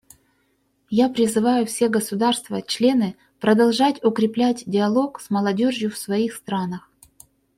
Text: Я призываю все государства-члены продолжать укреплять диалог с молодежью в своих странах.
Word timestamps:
Я 0.89 1.09
призываю 1.09 1.67
все 1.67 1.87
государства-члены 1.87 3.17
продолжать 3.39 4.03
укреплять 4.03 4.63
диалог 4.65 5.19
с 5.21 5.29
молодежью 5.29 5.91
в 5.91 5.97
своих 5.99 6.33
странах. 6.33 6.89